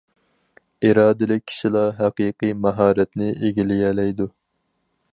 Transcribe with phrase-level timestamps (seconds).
[0.89, 4.31] ئىرادىلىك كىشىلا ھەقىقىي ماھارەتنى ئىگىلىيەلەيدۇ.